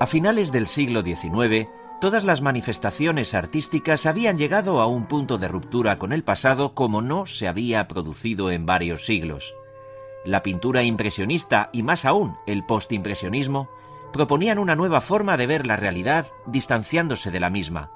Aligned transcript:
A 0.00 0.06
finales 0.06 0.52
del 0.52 0.68
siglo 0.68 1.02
XIX, 1.02 1.68
todas 2.00 2.22
las 2.22 2.40
manifestaciones 2.40 3.34
artísticas 3.34 4.06
habían 4.06 4.38
llegado 4.38 4.80
a 4.80 4.86
un 4.86 5.06
punto 5.06 5.38
de 5.38 5.48
ruptura 5.48 5.98
con 5.98 6.12
el 6.12 6.22
pasado 6.22 6.72
como 6.72 7.02
no 7.02 7.26
se 7.26 7.48
había 7.48 7.88
producido 7.88 8.52
en 8.52 8.64
varios 8.64 9.04
siglos. 9.04 9.56
La 10.24 10.44
pintura 10.44 10.84
impresionista 10.84 11.68
y 11.72 11.82
más 11.82 12.04
aún 12.04 12.36
el 12.46 12.64
postimpresionismo 12.64 13.68
proponían 14.12 14.60
una 14.60 14.76
nueva 14.76 15.00
forma 15.00 15.36
de 15.36 15.48
ver 15.48 15.66
la 15.66 15.74
realidad 15.74 16.28
distanciándose 16.46 17.32
de 17.32 17.40
la 17.40 17.50
misma. 17.50 17.90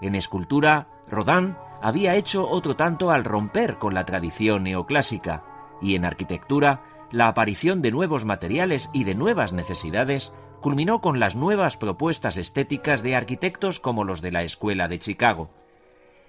En 0.00 0.14
escultura, 0.14 0.86
Rodin 1.08 1.56
había 1.82 2.14
hecho 2.14 2.48
otro 2.48 2.76
tanto 2.76 3.10
al 3.10 3.24
romper 3.24 3.78
con 3.78 3.94
la 3.94 4.04
tradición 4.04 4.62
neoclásica, 4.62 5.42
y 5.80 5.96
en 5.96 6.04
arquitectura, 6.04 6.82
la 7.10 7.28
aparición 7.28 7.82
de 7.82 7.90
nuevos 7.90 8.24
materiales 8.24 8.90
y 8.92 9.04
de 9.04 9.14
nuevas 9.14 9.52
necesidades 9.52 10.32
culminó 10.60 11.00
con 11.00 11.20
las 11.20 11.36
nuevas 11.36 11.76
propuestas 11.76 12.36
estéticas 12.36 13.02
de 13.02 13.16
arquitectos 13.16 13.80
como 13.80 14.04
los 14.04 14.20
de 14.20 14.32
la 14.32 14.42
Escuela 14.42 14.88
de 14.88 14.98
Chicago. 14.98 15.50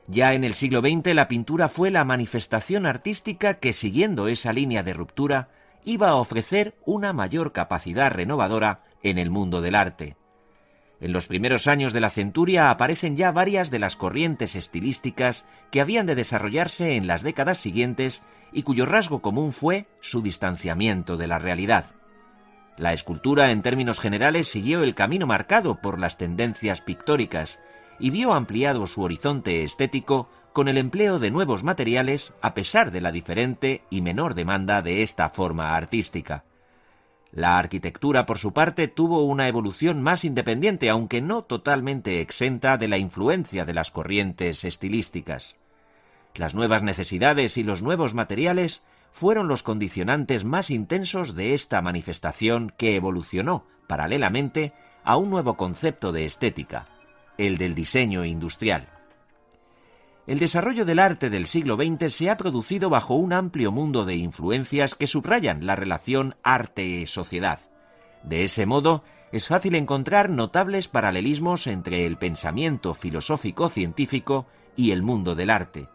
Ya 0.07 0.33
en 0.33 0.43
el 0.43 0.53
siglo 0.53 0.81
XX 0.81 1.13
la 1.13 1.27
pintura 1.27 1.67
fue 1.67 1.91
la 1.91 2.03
manifestación 2.03 2.85
artística 2.85 3.55
que, 3.55 3.73
siguiendo 3.73 4.27
esa 4.27 4.53
línea 4.53 4.83
de 4.83 4.93
ruptura, 4.93 5.49
iba 5.83 6.09
a 6.09 6.15
ofrecer 6.15 6.75
una 6.85 7.13
mayor 7.13 7.51
capacidad 7.51 8.11
renovadora 8.11 8.83
en 9.03 9.17
el 9.17 9.29
mundo 9.29 9.61
del 9.61 9.75
arte. 9.75 10.17
En 11.01 11.13
los 11.13 11.27
primeros 11.27 11.67
años 11.67 11.93
de 11.93 12.01
la 12.01 12.09
centuria 12.09 12.69
aparecen 12.69 13.15
ya 13.15 13.31
varias 13.31 13.71
de 13.71 13.79
las 13.79 13.95
corrientes 13.95 14.55
estilísticas 14.55 15.45
que 15.71 15.79
habían 15.79 16.05
de 16.05 16.15
desarrollarse 16.15 16.95
en 16.95 17.07
las 17.07 17.23
décadas 17.23 17.57
siguientes 17.57 18.21
y 18.51 18.63
cuyo 18.63 18.85
rasgo 18.85 19.21
común 19.21 19.53
fue 19.53 19.87
su 20.01 20.21
distanciamiento 20.21 21.15
de 21.15 21.27
la 21.27 21.39
realidad. 21.39 21.85
La 22.77 22.93
escultura 22.93 23.51
en 23.51 23.61
términos 23.61 23.99
generales 23.99 24.47
siguió 24.47 24.83
el 24.83 24.95
camino 24.95 25.25
marcado 25.25 25.81
por 25.81 25.99
las 25.99 26.17
tendencias 26.17 26.81
pictóricas 26.81 27.61
y 27.99 28.09
vio 28.09 28.33
ampliado 28.33 28.85
su 28.87 29.01
horizonte 29.01 29.63
estético 29.63 30.29
con 30.53 30.67
el 30.67 30.77
empleo 30.77 31.19
de 31.19 31.31
nuevos 31.31 31.63
materiales 31.63 32.33
a 32.41 32.53
pesar 32.53 32.91
de 32.91 33.01
la 33.01 33.11
diferente 33.11 33.83
y 33.89 34.01
menor 34.01 34.33
demanda 34.33 34.81
de 34.81 35.03
esta 35.03 35.29
forma 35.29 35.75
artística. 35.75 36.43
La 37.31 37.59
arquitectura, 37.59 38.25
por 38.25 38.39
su 38.39 38.53
parte, 38.53 38.87
tuvo 38.87 39.23
una 39.23 39.47
evolución 39.47 40.01
más 40.01 40.25
independiente, 40.25 40.89
aunque 40.89 41.21
no 41.21 41.43
totalmente 41.43 42.21
exenta 42.21 42.77
de 42.77 42.87
la 42.87 42.97
influencia 42.97 43.65
de 43.65 43.73
las 43.73 43.91
corrientes 43.91 44.63
estilísticas. 44.63 45.55
Las 46.33 46.55
nuevas 46.55 46.81
necesidades 46.81 47.57
y 47.57 47.63
los 47.63 47.81
nuevos 47.81 48.15
materiales 48.15 48.83
fueron 49.11 49.47
los 49.47 49.63
condicionantes 49.63 50.43
más 50.43 50.71
intensos 50.71 51.35
de 51.35 51.53
esta 51.53 51.81
manifestación 51.81 52.73
que 52.77 52.95
evolucionó, 52.95 53.65
paralelamente, 53.87 54.73
a 55.03 55.17
un 55.17 55.29
nuevo 55.29 55.55
concepto 55.55 56.11
de 56.11 56.25
estética, 56.25 56.87
el 57.37 57.57
del 57.57 57.75
diseño 57.75 58.25
industrial. 58.25 58.98
El 60.29 60.37
desarrollo 60.37 60.85
del 60.85 60.99
arte 60.99 61.31
del 61.31 61.47
siglo 61.47 61.75
XX 61.75 62.13
se 62.13 62.29
ha 62.29 62.37
producido 62.37 62.91
bajo 62.91 63.15
un 63.15 63.33
amplio 63.33 63.71
mundo 63.71 64.05
de 64.05 64.15
influencias 64.15 64.93
que 64.93 65.07
subrayan 65.07 65.65
la 65.65 65.75
relación 65.75 66.35
arte-sociedad. 66.43 67.57
De 68.21 68.43
ese 68.43 68.67
modo, 68.67 69.03
es 69.31 69.47
fácil 69.47 69.73
encontrar 69.73 70.29
notables 70.29 70.87
paralelismos 70.87 71.65
entre 71.65 72.05
el 72.05 72.17
pensamiento 72.17 72.93
filosófico-científico 72.93 74.45
y 74.75 74.91
el 74.91 75.01
mundo 75.01 75.33
del 75.33 75.49
arte. 75.49 75.87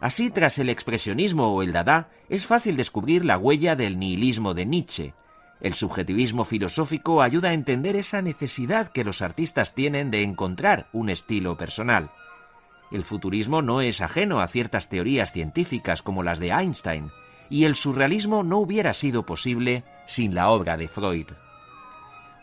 Así, 0.00 0.30
tras 0.30 0.58
el 0.58 0.68
expresionismo 0.68 1.54
o 1.54 1.62
el 1.62 1.70
dada, 1.70 2.08
es 2.28 2.46
fácil 2.46 2.76
descubrir 2.76 3.24
la 3.24 3.38
huella 3.38 3.76
del 3.76 4.00
nihilismo 4.00 4.54
de 4.54 4.66
Nietzsche. 4.66 5.14
El 5.60 5.74
subjetivismo 5.74 6.44
filosófico 6.44 7.22
ayuda 7.22 7.50
a 7.50 7.54
entender 7.54 7.94
esa 7.94 8.20
necesidad 8.20 8.88
que 8.88 9.04
los 9.04 9.22
artistas 9.22 9.76
tienen 9.76 10.10
de 10.10 10.22
encontrar 10.22 10.88
un 10.92 11.08
estilo 11.08 11.56
personal. 11.56 12.10
El 12.94 13.02
futurismo 13.02 13.60
no 13.60 13.80
es 13.80 14.00
ajeno 14.00 14.40
a 14.40 14.46
ciertas 14.46 14.88
teorías 14.88 15.32
científicas 15.32 16.00
como 16.00 16.22
las 16.22 16.38
de 16.38 16.50
Einstein, 16.50 17.10
y 17.50 17.64
el 17.64 17.74
surrealismo 17.74 18.44
no 18.44 18.58
hubiera 18.58 18.94
sido 18.94 19.26
posible 19.26 19.82
sin 20.06 20.32
la 20.32 20.48
obra 20.48 20.76
de 20.76 20.86
Freud. 20.86 21.26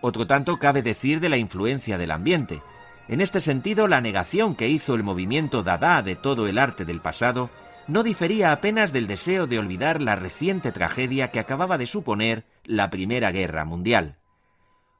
Otro 0.01 0.27
tanto 0.27 0.59
cabe 0.59 0.81
decir 0.81 1.21
de 1.21 1.29
la 1.29 1.37
influencia 1.37 1.97
del 1.97 2.11
ambiente. 2.11 2.61
En 3.07 3.21
este 3.21 3.39
sentido, 3.39 3.87
la 3.87 4.01
negación 4.01 4.55
que 4.55 4.67
hizo 4.67 4.93
el 4.93 5.03
movimiento 5.03 5.63
Dada 5.63 6.01
de 6.01 6.17
todo 6.17 6.45
el 6.47 6.57
arte 6.57 6.83
del 6.83 6.99
pasado 6.99 7.49
no 7.87 8.03
difería 8.03 8.51
apenas 8.51 8.91
del 8.91 9.07
deseo 9.07 9.47
de 9.47 9.57
olvidar 9.57 10.01
la 10.01 10.17
reciente 10.17 10.73
tragedia 10.73 11.31
que 11.31 11.39
acababa 11.39 11.77
de 11.77 11.87
suponer 11.87 12.45
la 12.65 12.89
Primera 12.89 13.31
Guerra 13.31 13.63
Mundial. 13.63 14.17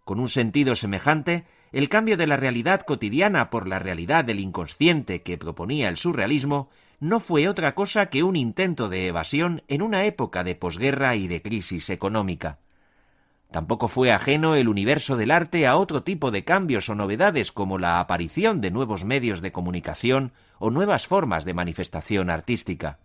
Con 0.06 0.22
un 0.22 0.30
sentido 0.30 0.76
semejante, 0.76 1.44
el 1.72 1.88
cambio 1.88 2.18
de 2.18 2.28
la 2.28 2.38
realidad 2.38 2.82
cotidiana 2.82 3.50
por 3.50 3.68
la 3.68 3.80
realidad 3.80 4.26
del 4.26 4.40
inconsciente 4.40 5.22
que 5.22 5.38
proponía 5.38 5.88
el 5.90 5.98
surrealismo 5.98 6.70
no 7.00 7.20
fue 7.20 7.48
otra 7.48 7.74
cosa 7.74 8.08
que 8.08 8.24
un 8.24 8.36
intento 8.36 8.90
de 8.90 9.08
evasión 9.08 9.64
en 9.68 9.82
una 9.82 10.06
época 10.06 10.44
de 10.44 10.56
posguerra 10.56 11.16
y 11.16 11.28
de 11.28 11.42
crisis 11.42 11.90
económica. 11.90 12.60
Tampoco 13.50 13.88
fue 13.88 14.12
ajeno 14.12 14.56
el 14.56 14.70
universo 14.70 15.18
del 15.18 15.32
arte 15.32 15.66
a 15.68 15.76
otro 15.76 16.04
tipo 16.04 16.32
de 16.32 16.44
cambios 16.44 16.90
o 16.90 16.96
novedades 16.96 17.52
como 17.52 17.80
la 17.80 18.00
aparición 18.00 18.62
de 18.62 18.72
nuevos 18.72 19.04
medios 19.04 19.42
de 19.42 19.52
comunicación 19.52 20.32
o 20.60 20.70
nuevas 20.70 21.08
formas 21.08 21.44
de 21.44 21.54
manifestación 21.54 22.30
artística. 22.30 23.00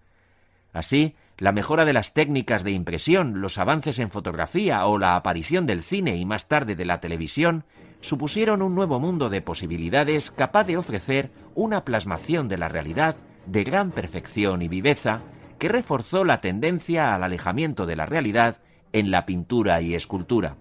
Así, 0.72 1.16
la 1.38 1.52
mejora 1.52 1.84
de 1.84 1.92
las 1.92 2.12
técnicas 2.12 2.64
de 2.64 2.72
impresión, 2.72 3.40
los 3.40 3.58
avances 3.58 3.98
en 3.98 4.10
fotografía 4.10 4.84
o 4.86 4.98
la 4.98 5.16
aparición 5.16 5.66
del 5.66 5.82
cine 5.82 6.16
y 6.16 6.24
más 6.24 6.48
tarde 6.48 6.76
de 6.76 6.84
la 6.84 7.00
televisión 7.00 7.64
supusieron 8.00 8.62
un 8.62 8.74
nuevo 8.74 9.00
mundo 9.00 9.28
de 9.28 9.42
posibilidades 9.42 10.30
capaz 10.30 10.64
de 10.64 10.76
ofrecer 10.76 11.30
una 11.54 11.84
plasmación 11.84 12.48
de 12.48 12.58
la 12.58 12.68
realidad 12.68 13.16
de 13.46 13.64
gran 13.64 13.90
perfección 13.90 14.62
y 14.62 14.68
viveza 14.68 15.22
que 15.58 15.68
reforzó 15.68 16.24
la 16.24 16.40
tendencia 16.40 17.14
al 17.14 17.22
alejamiento 17.22 17.86
de 17.86 17.96
la 17.96 18.06
realidad 18.06 18.58
en 18.92 19.10
la 19.10 19.26
pintura 19.26 19.80
y 19.80 19.94
escultura. 19.94 20.56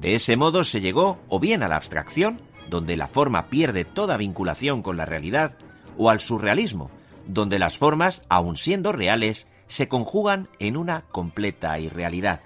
De 0.00 0.14
ese 0.14 0.36
modo 0.36 0.64
se 0.64 0.80
llegó 0.80 1.18
o 1.28 1.40
bien 1.40 1.62
a 1.62 1.68
la 1.68 1.76
abstracción, 1.76 2.40
donde 2.68 2.96
la 2.96 3.08
forma 3.08 3.46
pierde 3.46 3.84
toda 3.84 4.16
vinculación 4.16 4.82
con 4.82 4.96
la 4.96 5.06
realidad, 5.06 5.56
o 5.96 6.10
al 6.10 6.20
surrealismo, 6.20 6.90
donde 7.26 7.58
las 7.58 7.78
formas, 7.78 8.22
aun 8.28 8.56
siendo 8.56 8.92
reales, 8.92 9.48
se 9.66 9.88
conjugan 9.88 10.48
en 10.58 10.76
una 10.76 11.02
completa 11.10 11.78
irrealidad. 11.78 12.40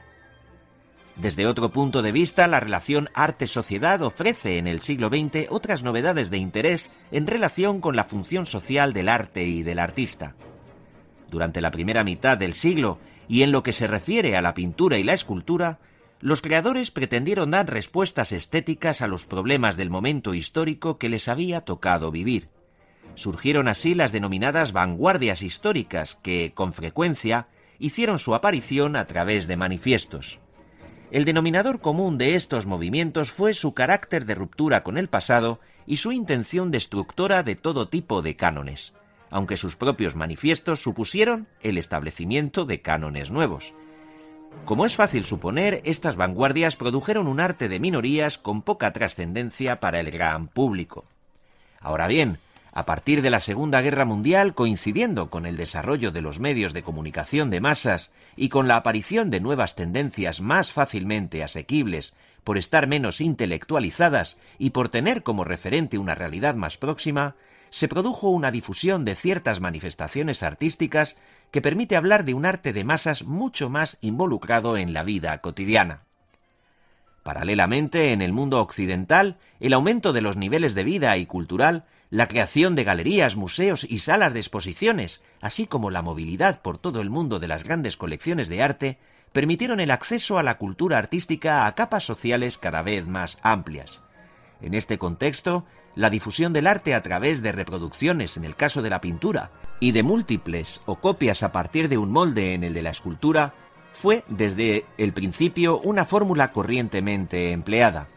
Desde 1.22 1.46
otro 1.46 1.70
punto 1.70 2.02
de 2.02 2.10
vista, 2.10 2.48
la 2.48 2.58
relación 2.58 3.08
arte-sociedad 3.14 4.02
ofrece 4.02 4.58
en 4.58 4.66
el 4.66 4.80
siglo 4.80 5.06
XX 5.06 5.46
otras 5.50 5.84
novedades 5.84 6.30
de 6.30 6.38
interés 6.38 6.90
en 7.12 7.28
relación 7.28 7.80
con 7.80 7.94
la 7.94 8.02
función 8.02 8.44
social 8.44 8.92
del 8.92 9.08
arte 9.08 9.44
y 9.44 9.62
del 9.62 9.78
artista. 9.78 10.34
Durante 11.30 11.60
la 11.60 11.70
primera 11.70 12.02
mitad 12.02 12.36
del 12.36 12.54
siglo, 12.54 12.98
y 13.28 13.44
en 13.44 13.52
lo 13.52 13.62
que 13.62 13.72
se 13.72 13.86
refiere 13.86 14.36
a 14.36 14.42
la 14.42 14.52
pintura 14.52 14.98
y 14.98 15.04
la 15.04 15.12
escultura, 15.12 15.78
los 16.18 16.42
creadores 16.42 16.90
pretendieron 16.90 17.52
dar 17.52 17.70
respuestas 17.70 18.32
estéticas 18.32 19.00
a 19.00 19.06
los 19.06 19.24
problemas 19.24 19.76
del 19.76 19.90
momento 19.90 20.34
histórico 20.34 20.98
que 20.98 21.08
les 21.08 21.28
había 21.28 21.60
tocado 21.60 22.10
vivir. 22.10 22.48
Surgieron 23.14 23.68
así 23.68 23.94
las 23.94 24.10
denominadas 24.10 24.72
vanguardias 24.72 25.42
históricas 25.42 26.16
que, 26.16 26.50
con 26.52 26.72
frecuencia, 26.72 27.46
hicieron 27.78 28.18
su 28.18 28.34
aparición 28.34 28.96
a 28.96 29.06
través 29.06 29.46
de 29.46 29.56
manifiestos. 29.56 30.40
El 31.12 31.26
denominador 31.26 31.82
común 31.82 32.16
de 32.16 32.36
estos 32.36 32.64
movimientos 32.64 33.32
fue 33.32 33.52
su 33.52 33.74
carácter 33.74 34.24
de 34.24 34.34
ruptura 34.34 34.82
con 34.82 34.96
el 34.96 35.10
pasado 35.10 35.60
y 35.86 35.98
su 35.98 36.10
intención 36.10 36.70
destructora 36.70 37.42
de 37.42 37.54
todo 37.54 37.86
tipo 37.86 38.22
de 38.22 38.34
cánones, 38.34 38.94
aunque 39.28 39.58
sus 39.58 39.76
propios 39.76 40.16
manifiestos 40.16 40.80
supusieron 40.80 41.48
el 41.60 41.76
establecimiento 41.76 42.64
de 42.64 42.80
cánones 42.80 43.30
nuevos. 43.30 43.74
Como 44.64 44.86
es 44.86 44.96
fácil 44.96 45.26
suponer, 45.26 45.82
estas 45.84 46.16
vanguardias 46.16 46.76
produjeron 46.76 47.28
un 47.28 47.40
arte 47.40 47.68
de 47.68 47.78
minorías 47.78 48.38
con 48.38 48.62
poca 48.62 48.94
trascendencia 48.94 49.80
para 49.80 50.00
el 50.00 50.10
gran 50.10 50.48
público. 50.48 51.04
Ahora 51.78 52.06
bien, 52.06 52.38
a 52.72 52.86
partir 52.86 53.20
de 53.20 53.30
la 53.30 53.40
Segunda 53.40 53.82
Guerra 53.82 54.06
Mundial, 54.06 54.54
coincidiendo 54.54 55.28
con 55.28 55.44
el 55.44 55.58
desarrollo 55.58 56.10
de 56.10 56.22
los 56.22 56.40
medios 56.40 56.72
de 56.72 56.82
comunicación 56.82 57.50
de 57.50 57.60
masas 57.60 58.12
y 58.34 58.48
con 58.48 58.66
la 58.66 58.76
aparición 58.76 59.30
de 59.30 59.40
nuevas 59.40 59.76
tendencias 59.76 60.40
más 60.40 60.72
fácilmente 60.72 61.42
asequibles 61.42 62.14
por 62.44 62.56
estar 62.56 62.86
menos 62.86 63.20
intelectualizadas 63.20 64.38
y 64.58 64.70
por 64.70 64.88
tener 64.88 65.22
como 65.22 65.44
referente 65.44 65.98
una 65.98 66.14
realidad 66.14 66.54
más 66.54 66.78
próxima, 66.78 67.36
se 67.68 67.88
produjo 67.88 68.30
una 68.30 68.50
difusión 68.50 69.04
de 69.04 69.14
ciertas 69.14 69.60
manifestaciones 69.60 70.42
artísticas 70.42 71.18
que 71.50 71.62
permite 71.62 71.96
hablar 71.96 72.24
de 72.24 72.34
un 72.34 72.46
arte 72.46 72.72
de 72.72 72.84
masas 72.84 73.24
mucho 73.24 73.68
más 73.68 73.98
involucrado 74.00 74.76
en 74.76 74.92
la 74.92 75.02
vida 75.02 75.38
cotidiana. 75.38 76.02
Paralelamente, 77.22 78.12
en 78.12 78.20
el 78.20 78.32
mundo 78.32 78.60
occidental, 78.60 79.38
el 79.60 79.74
aumento 79.74 80.12
de 80.12 80.22
los 80.22 80.36
niveles 80.36 80.74
de 80.74 80.84
vida 80.84 81.16
y 81.18 81.26
cultural 81.26 81.84
La 82.12 82.28
creación 82.28 82.74
de 82.74 82.84
galerías, 82.84 83.36
museos 83.36 83.86
y 83.88 84.00
salas 84.00 84.34
de 84.34 84.40
exposiciones, 84.40 85.22
así 85.40 85.66
como 85.66 85.90
la 85.90 86.02
movilidad 86.02 86.60
por 86.60 86.76
todo 86.76 87.00
el 87.00 87.08
mundo 87.08 87.38
de 87.38 87.48
las 87.48 87.64
grandes 87.64 87.96
colecciones 87.96 88.50
de 88.50 88.62
arte, 88.62 88.98
permitieron 89.32 89.80
el 89.80 89.90
acceso 89.90 90.36
a 90.36 90.42
la 90.42 90.58
cultura 90.58 90.98
artística 90.98 91.66
a 91.66 91.74
capas 91.74 92.04
sociales 92.04 92.58
cada 92.58 92.82
vez 92.82 93.06
más 93.06 93.38
amplias. 93.40 94.02
En 94.60 94.74
este 94.74 94.98
contexto, 94.98 95.64
la 95.94 96.10
difusión 96.10 96.52
del 96.52 96.66
arte 96.66 96.94
a 96.94 97.02
través 97.02 97.40
de 97.40 97.50
reproducciones 97.50 98.36
en 98.36 98.44
el 98.44 98.56
caso 98.56 98.82
de 98.82 98.90
la 98.90 99.00
pintura 99.00 99.50
y 99.80 99.92
de 99.92 100.02
múltiples 100.02 100.82
o 100.84 100.96
copias 100.96 101.42
a 101.42 101.50
partir 101.50 101.88
de 101.88 101.96
un 101.96 102.12
molde 102.12 102.52
en 102.52 102.62
el 102.62 102.74
de 102.74 102.82
la 102.82 102.90
escultura 102.90 103.54
fue 103.94 104.22
desde 104.28 104.84
el 104.98 105.14
principio 105.14 105.80
una 105.80 106.04
fórmula 106.04 106.52
corrientemente 106.52 107.52
empleada. 107.52 108.08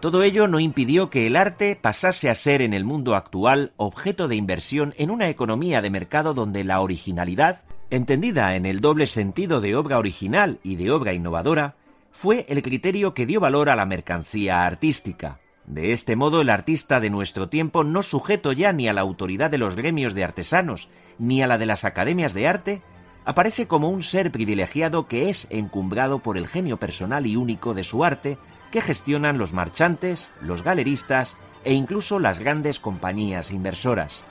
Todo 0.00 0.22
ello 0.22 0.46
no 0.46 0.60
impidió 0.60 1.08
que 1.08 1.26
el 1.26 1.36
arte 1.36 1.74
pasase 1.74 2.28
a 2.28 2.34
ser 2.34 2.60
en 2.60 2.74
el 2.74 2.84
mundo 2.84 3.14
actual 3.14 3.72
objeto 3.76 4.28
de 4.28 4.36
inversión 4.36 4.94
en 4.98 5.10
una 5.10 5.28
economía 5.28 5.80
de 5.80 5.88
mercado 5.88 6.34
donde 6.34 6.64
la 6.64 6.80
originalidad, 6.80 7.62
entendida 7.88 8.56
en 8.56 8.66
el 8.66 8.80
doble 8.80 9.06
sentido 9.06 9.62
de 9.62 9.74
obra 9.74 9.98
original 9.98 10.60
y 10.62 10.76
de 10.76 10.90
obra 10.90 11.14
innovadora, 11.14 11.76
fue 12.12 12.44
el 12.48 12.62
criterio 12.62 13.14
que 13.14 13.24
dio 13.24 13.40
valor 13.40 13.70
a 13.70 13.76
la 13.76 13.86
mercancía 13.86 14.66
artística. 14.66 15.40
De 15.64 15.92
este 15.92 16.14
modo, 16.14 16.42
el 16.42 16.50
artista 16.50 17.00
de 17.00 17.10
nuestro 17.10 17.48
tiempo, 17.48 17.82
no 17.82 18.02
sujeto 18.02 18.52
ya 18.52 18.72
ni 18.72 18.88
a 18.88 18.92
la 18.92 19.00
autoridad 19.00 19.50
de 19.50 19.58
los 19.58 19.76
gremios 19.76 20.14
de 20.14 20.24
artesanos, 20.24 20.90
ni 21.18 21.42
a 21.42 21.46
la 21.46 21.58
de 21.58 21.66
las 21.66 21.84
academias 21.84 22.34
de 22.34 22.46
arte, 22.46 22.82
aparece 23.24 23.66
como 23.66 23.90
un 23.90 24.02
ser 24.02 24.30
privilegiado 24.30 25.08
que 25.08 25.28
es 25.28 25.48
encumbrado 25.50 26.20
por 26.20 26.38
el 26.38 26.46
genio 26.46 26.76
personal 26.76 27.26
y 27.26 27.34
único 27.34 27.74
de 27.74 27.82
su 27.82 28.04
arte, 28.04 28.38
que 28.70 28.80
gestionan 28.80 29.38
los 29.38 29.52
marchantes, 29.52 30.32
los 30.40 30.62
galeristas 30.62 31.36
e 31.64 31.74
incluso 31.74 32.18
las 32.18 32.40
grandes 32.40 32.80
compañías 32.80 33.50
inversoras. 33.50 34.22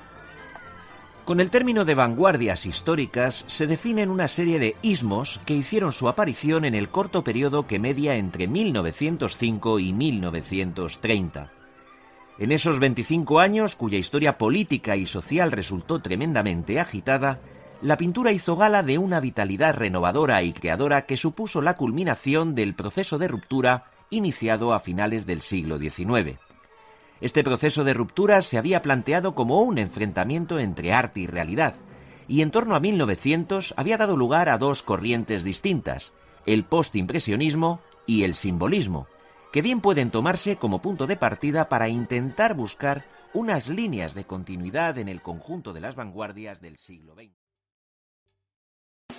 Con 1.25 1.39
el 1.39 1.49
término 1.49 1.85
de 1.85 1.95
vanguardias 1.95 2.67
históricas 2.67 3.45
se 3.47 3.65
definen 3.65 4.11
una 4.11 4.27
serie 4.27 4.59
de 4.59 4.75
ismos 4.83 5.41
que 5.47 5.55
hicieron 5.55 5.91
su 5.91 6.07
aparición 6.07 6.65
en 6.65 6.75
el 6.75 6.89
corto 6.89 7.23
periodo 7.23 7.65
que 7.65 7.79
media 7.79 8.15
entre 8.15 8.47
1905 8.47 9.79
y 9.79 9.91
1930. 9.91 11.51
En 12.37 12.51
esos 12.51 12.79
25 12.79 13.39
años, 13.39 13.75
cuya 13.75 13.97
historia 13.97 14.37
política 14.37 14.97
y 14.97 15.07
social 15.07 15.51
resultó 15.51 15.99
tremendamente 15.99 16.79
agitada, 16.79 17.39
la 17.81 17.97
pintura 17.97 18.31
hizo 18.31 18.55
gala 18.55 18.83
de 18.83 18.99
una 18.99 19.19
vitalidad 19.19 19.73
renovadora 19.73 20.43
y 20.43 20.53
creadora 20.53 21.07
que 21.07 21.17
supuso 21.17 21.61
la 21.61 21.75
culminación 21.75 22.53
del 22.53 22.75
proceso 22.75 23.17
de 23.17 23.29
ruptura 23.29 23.85
iniciado 24.09 24.73
a 24.73 24.79
finales 24.79 25.25
del 25.25 25.41
siglo 25.41 25.77
XIX. 25.77 26.39
Este 27.21 27.43
proceso 27.43 27.83
de 27.83 27.93
ruptura 27.93 28.41
se 28.41 28.57
había 28.57 28.81
planteado 28.81 29.35
como 29.35 29.61
un 29.61 29.77
enfrentamiento 29.77 30.59
entre 30.59 30.93
arte 30.93 31.21
y 31.21 31.27
realidad, 31.27 31.75
y 32.27 32.41
en 32.41 32.51
torno 32.51 32.75
a 32.75 32.79
1900 32.79 33.73
había 33.77 33.97
dado 33.97 34.17
lugar 34.17 34.49
a 34.49 34.57
dos 34.57 34.81
corrientes 34.81 35.43
distintas, 35.43 36.13
el 36.45 36.63
postimpresionismo 36.63 37.79
y 38.05 38.23
el 38.23 38.33
simbolismo, 38.33 39.07
que 39.51 39.61
bien 39.61 39.81
pueden 39.81 40.11
tomarse 40.11 40.57
como 40.57 40.81
punto 40.81 41.07
de 41.07 41.15
partida 41.15 41.69
para 41.69 41.87
intentar 41.87 42.55
buscar 42.55 43.05
unas 43.33 43.69
líneas 43.69 44.13
de 44.13 44.25
continuidad 44.25 44.97
en 44.97 45.09
el 45.09 45.21
conjunto 45.21 45.73
de 45.73 45.81
las 45.81 45.95
vanguardias 45.95 46.61
del 46.61 46.77
siglo 46.77 47.15
XX. 47.15 47.44